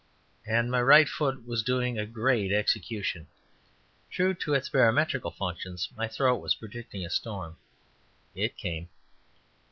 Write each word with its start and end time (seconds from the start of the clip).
and 0.47 0.71
my 0.71 0.81
right 0.81 1.07
foot 1.07 1.45
was 1.45 1.61
doing 1.61 1.95
great 2.11 2.51
execution. 2.51 3.27
True 4.09 4.33
to 4.33 4.55
its 4.55 4.67
barometrical 4.67 5.29
functions, 5.29 5.89
my 5.95 6.07
throat 6.07 6.37
was 6.41 6.55
predicting 6.55 7.05
a 7.05 7.09
storm. 7.11 7.57
It 8.33 8.57
came. 8.57 8.89